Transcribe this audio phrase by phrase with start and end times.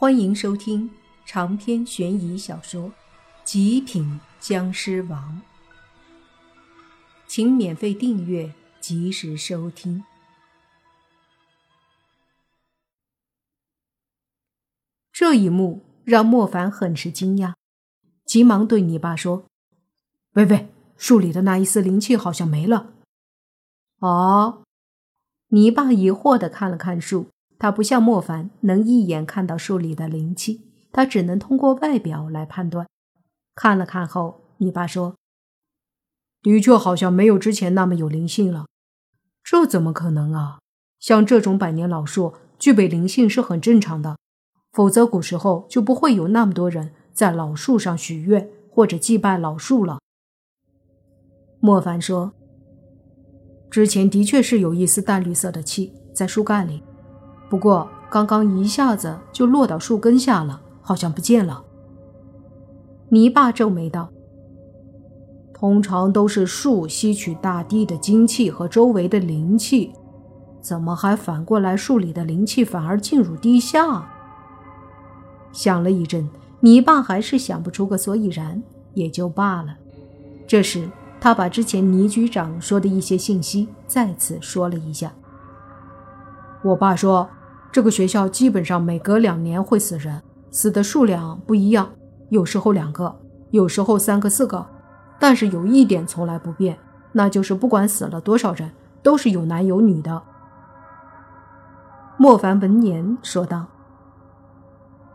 [0.00, 0.88] 欢迎收听
[1.26, 2.82] 长篇悬疑小说
[3.42, 5.42] 《极品僵尸王》，
[7.26, 10.04] 请免费订阅，及时收听。
[15.10, 17.54] 这一幕让莫凡很是惊讶，
[18.24, 19.46] 急忙对你爸说
[20.34, 22.92] ：“喂喂，树里的那一丝灵气好像没了。”
[23.98, 24.62] 哦，
[25.48, 27.26] 泥爸疑惑的看了看树。
[27.58, 32.86] 他不像莫凡能一眼看到树里的灵气，他只能通过外表来判断。
[33.54, 35.16] 看了看后，你爸说
[36.40, 38.66] ：“的确好像没有之前那么有灵性了。
[39.42, 40.60] 这怎么可能啊？
[41.00, 44.16] 像这种百年老树，具备灵性是很正常的，
[44.72, 49.98] 否则古时候就不会有那么多人在老树上许愿或者祭拜老树了。”
[51.58, 52.32] 莫凡说
[53.68, 56.84] ：“之前的确是有一丝淡绿色的气在树干里。”
[57.48, 61.64] 不过，刚刚一下子就落到树根下了，好像不见了。
[63.08, 64.10] 泥巴皱眉道
[65.54, 69.92] ：“通常都是树吸取大地的精气和周围的灵气，
[70.60, 74.06] 怎么还反过来，树里的灵气反而进入地下？”
[75.50, 76.28] 想了一阵，
[76.60, 79.74] 泥巴还是想不出个所以然，也就罢了。
[80.46, 85.12] 这时，他把之前倪局长说的一些信息再次说了一下。
[86.62, 87.26] 我爸说。
[87.70, 91.90] 这个学校基本上每隔两年会死人，死的数量不一样，
[92.30, 93.14] 有时候两个，
[93.50, 94.66] 有时候三个、四个。
[95.20, 96.78] 但是有一点从来不变，
[97.12, 98.70] 那就是不管死了多少人，
[99.02, 100.22] 都是有男有女的。
[102.16, 103.66] 莫凡闻言说道：“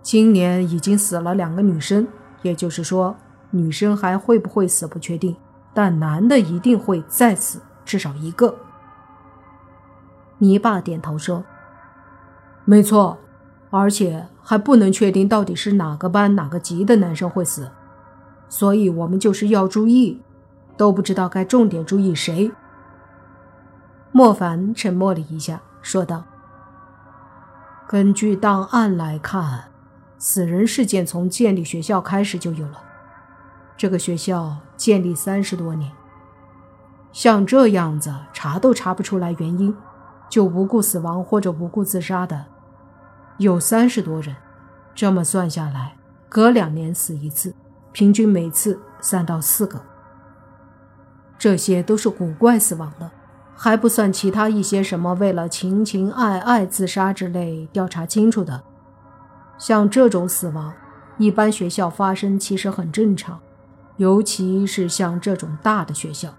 [0.00, 2.06] 今年已经死了两个女生，
[2.42, 3.14] 也就是说，
[3.50, 5.36] 女生还会不会死不确定，
[5.74, 8.56] 但男的一定会再死至少一个。”
[10.38, 11.44] 泥巴点头说。
[12.68, 13.16] 没错，
[13.70, 17.70] 而且还不能确定到底是哪个班哪个级的男生会死，
[18.50, 20.20] 所以我们就是要注意，
[20.76, 22.52] 都不知道该重点注意谁。
[24.12, 26.24] 莫凡沉默了一下，说道
[27.88, 29.70] ：“根据档案来看，
[30.18, 32.82] 死人事件从建立学校开始就有了。
[33.78, 35.90] 这个学校建立三十多年，
[37.12, 39.74] 像这样子查都查不出来原因，
[40.28, 42.44] 就无故死亡或者无故自杀的。”
[43.38, 44.34] 有三十多人，
[44.96, 45.94] 这么算下来，
[46.28, 47.54] 隔两年死一次，
[47.92, 49.80] 平均每次三到四个。
[51.38, 53.08] 这些都是古怪死亡的，
[53.54, 58.64] 还不算其他一些什么为了情情爱爱自杀之类调查清楚的。
[59.56, 60.72] 像这种死亡，
[61.16, 63.38] 一般学校发生其实很正常，
[63.98, 66.34] 尤其是像这种大的学校，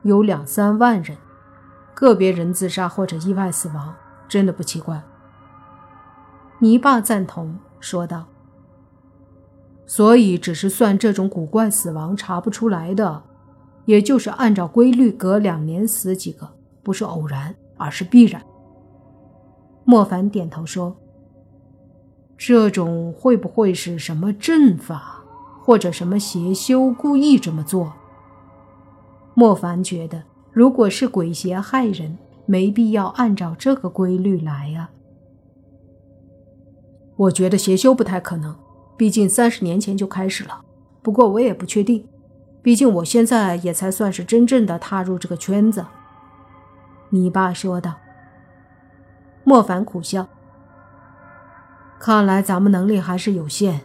[0.00, 1.18] 有两三万人，
[1.94, 3.94] 个别人自杀或者意外死亡，
[4.26, 5.02] 真的不奇怪。
[6.60, 8.26] 泥巴赞同说道
[9.86, 13.22] ：“所以，只是算这种古怪死亡查不出来的，
[13.84, 16.48] 也就是按照规律，隔两年死几个，
[16.82, 18.42] 不是偶然，而是必然。”
[19.86, 20.96] 莫凡点头说
[22.36, 25.22] ：“这种会不会是什么阵法，
[25.62, 27.92] 或者什么邪修故意这么做？”
[29.34, 34.90] 莫凡觉得，如果是鬼邪害人，没必要按照这个规律来啊。
[37.18, 38.54] 我觉得邪修不太可能，
[38.96, 40.60] 毕竟三十年前就开始了。
[41.02, 42.06] 不过我也不确定，
[42.62, 45.84] 毕竟我现在也才算是真正的踏入这个圈子。”
[47.10, 47.94] 你爸说道。
[49.42, 50.28] 莫凡苦笑
[51.98, 53.80] ：“看来咱们能力还是有限，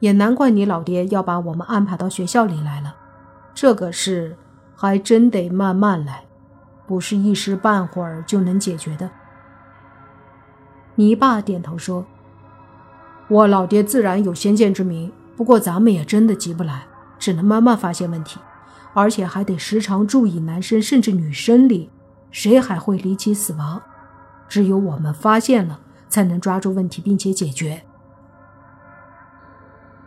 [0.00, 2.96] 也难怪你老爹要把我们安排到学校里来了。
[3.54, 4.36] 这个事
[4.74, 6.24] 还真得慢慢来，
[6.88, 9.08] 不是一时半会儿就能解决的。”
[10.96, 12.04] 你爸点头说。
[13.32, 16.86] 我老爹自然有先见之明，不过咱们也真的急不来，
[17.18, 18.38] 只能慢慢发现问题，
[18.92, 21.88] 而且还得时常注意男生甚至女生里
[22.30, 23.80] 谁还会离奇死亡。
[24.50, 27.84] 只有我们发现了，才能抓住问题并且解决。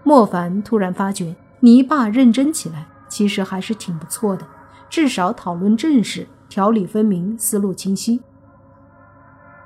[0.04, 4.46] 莫凡突然发觉泥巴认真起来，其实还是挺不错的，
[4.88, 8.22] 至少讨论正事，条理分明，思路清晰。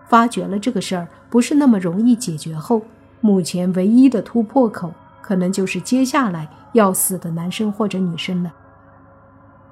[0.08, 2.84] 发觉了这个事儿不是那么容易解决后。
[3.22, 8.54] 目前唯一的突破口，可能就是接下来要死的男生或者女生了。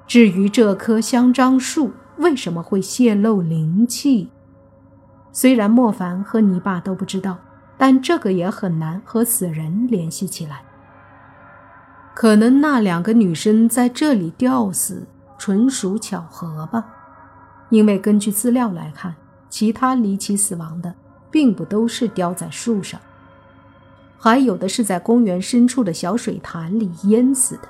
[0.06, 4.30] 至于这棵香樟树为什么会泄露灵气，
[5.32, 7.38] 虽然莫凡和你爸都不知道，
[7.76, 10.62] 但这个也很难和死人联系起来。
[12.14, 15.06] 可能那两个女生在这里吊死，
[15.38, 16.84] 纯属巧合吧。
[17.70, 19.14] 因为根据资料来看，
[19.48, 20.94] 其他离奇死亡的
[21.30, 22.98] 并不都是吊在树上。
[24.18, 27.68] 还有的是在公园深处的小水潭里淹死的，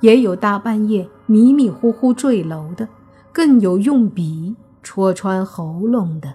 [0.00, 2.88] 也有大半夜迷迷糊糊坠楼的，
[3.30, 6.34] 更有用笔戳穿喉咙的。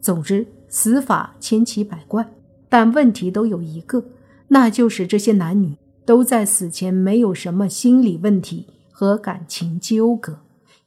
[0.00, 2.32] 总之，死法千奇百怪，
[2.68, 4.04] 但问题都有一个，
[4.48, 5.76] 那就是这些男女
[6.06, 10.38] 都在死前没有什么心理问题和感情纠葛，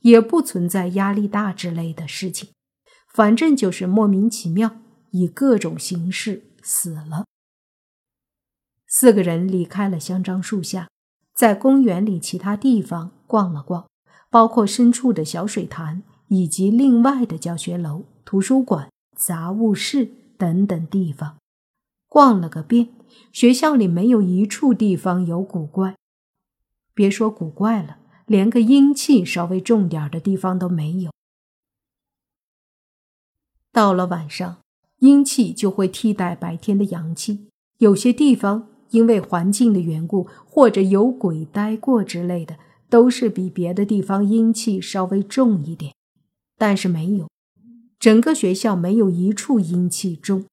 [0.02, 2.50] 也不存在压力大之类的事情，
[3.14, 4.72] 反正就是莫名其妙
[5.12, 7.26] 以各种形式死了。
[8.88, 10.90] 四个人离开了香樟树下，
[11.34, 13.88] 在公园里其他地方逛了逛，
[14.30, 21.38] 包括深处的小水潭以及另外的教学楼、图书馆、杂物室等等地方，
[22.08, 22.90] 逛了个遍。
[23.32, 25.96] 学校里没有一处地方有古怪，
[26.94, 31.12] 别说古怪了，连个阴气稍微重点的地方都没有。
[33.72, 34.60] 到了晚上，
[35.00, 37.50] 阴气就会替代白天的阳气，
[37.80, 38.70] 有些地方。
[38.96, 42.56] 因为环境的缘故，或者有鬼待过之类的，
[42.90, 45.94] 都是比别的地方阴气稍微重一点。
[46.58, 47.30] 但是没有，
[48.00, 50.46] 整个学校没有一处阴气重。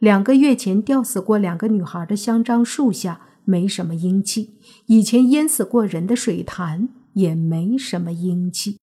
[0.00, 8.78] 两个月前吊死过两个女孩的香樟树下没什么阴气，以前淹死过人的水潭也没什么阴气。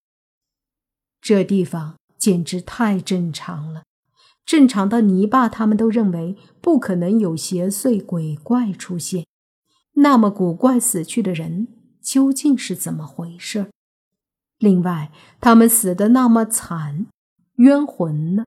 [1.22, 3.84] 这地方简直太正常了。
[4.46, 9.26] 正常的泥巴，他们都认为不可能有邪祟鬼怪出现。
[9.94, 11.68] 那么古怪死去的人
[12.02, 13.68] 究竟是怎么回事？
[14.58, 17.08] 另外，他们死的那么惨，
[17.56, 18.46] 冤魂呢？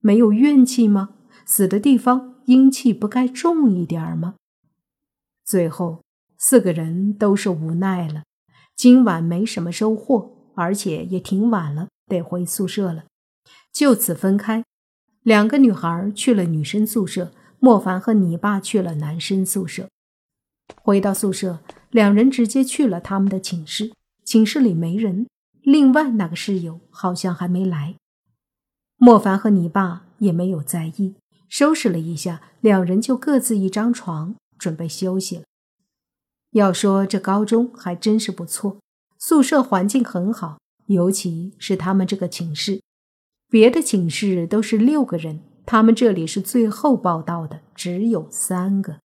[0.00, 1.10] 没有怨气吗？
[1.44, 4.34] 死的地方阴气不该重一点吗？
[5.44, 6.02] 最后，
[6.38, 8.22] 四个人都是无奈了。
[8.76, 13.04] 今晚没什么收获，而且也挺晚了，得回宿舍了，
[13.72, 14.64] 就此分开。
[15.22, 19.88] 两个女孩去了女生宿舍，莫凡和你爸去了男生宿舍。
[20.82, 21.58] 回到宿舍，
[21.90, 23.92] 两人直接去了他们的寝室。
[24.24, 25.26] 寝室里没人，
[25.62, 27.96] 另外那个室友好像还没来。
[28.96, 31.16] 莫凡和你爸也没有在意，
[31.48, 35.42] 收拾了一下，两人就各自一张床，准备休息了。
[36.52, 38.78] 要说这高中还真是不错，
[39.18, 42.80] 宿舍环境很好，尤其是他们这个寝室。
[43.50, 49.00] 别的寝室都是六个人，他们这里是最后报到的，只有三个。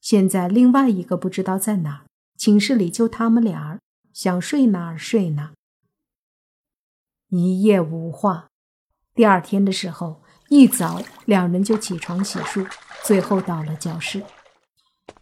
[0.00, 2.06] 现在另外一个不知道在哪儿，
[2.38, 3.80] 寝室里就他们俩儿，
[4.12, 5.50] 想睡哪儿睡哪儿。
[7.30, 8.46] 一夜无话。
[9.12, 12.64] 第二天的时候，一早两人就起床洗漱，
[13.02, 14.22] 最后到了教室。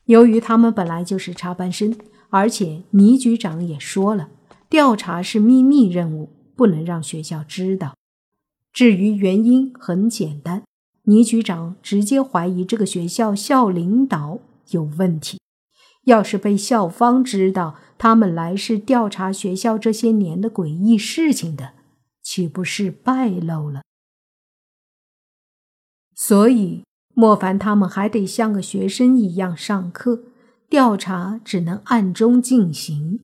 [0.05, 1.99] 由于他们本来就是插班生，
[2.29, 4.29] 而且倪局长也说了，
[4.69, 7.95] 调查是秘密任务，不能让学校知道。
[8.79, 10.63] 至于原因，很简单，
[11.07, 14.39] 倪局长直接怀疑这个学校校领导
[14.69, 15.41] 有问题。
[16.05, 21.73] 要是被校方知道他们来是调查学校这些年的诡异事情的，
[22.23, 23.83] 岂不是败露了？
[26.15, 26.85] 所以
[27.15, 30.23] 莫凡他们还得像个学生一样上课，
[30.69, 33.19] 调查只能暗中进行。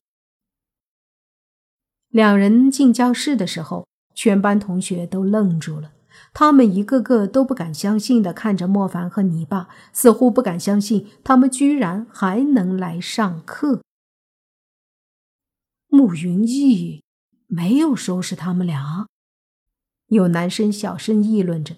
[2.08, 3.86] 两人进教室的时候。
[4.14, 5.92] 全班同学都愣住了，
[6.32, 13.82] 他们一个个都不敢相信的看着莫凡和泥巴，似乎不敢相信他们居然还能来上课。
[15.88, 17.02] 慕云逸
[17.46, 19.06] 没有收拾他们俩，
[20.06, 21.76] 有男生小声议论着：“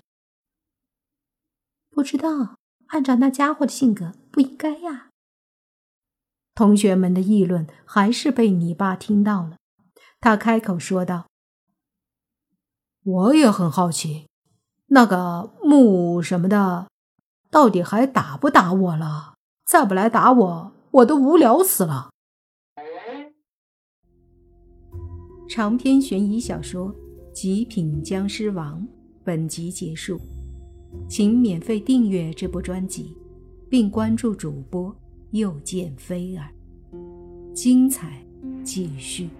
[1.91, 2.57] 不知道，
[2.89, 5.09] 按照那家伙的性格，不应该呀。”
[6.55, 9.59] 同学们的议论还是被你爸听到了，
[10.21, 11.27] 他开口说道。
[13.07, 14.27] 我也很好奇，
[14.87, 16.89] 那个木什么的，
[17.53, 19.35] 到底还打不打我了？
[19.65, 22.11] 再不来打我，我都无聊死了。
[25.49, 26.89] 长篇悬疑小说
[27.33, 28.81] 《极品僵尸王》
[29.23, 30.21] 本集结束，
[31.09, 33.17] 请免费订阅这部专辑，
[33.71, 34.93] 并关注主播
[35.31, 36.51] 又见菲儿，
[37.55, 38.21] 精彩
[38.65, 39.31] 继续。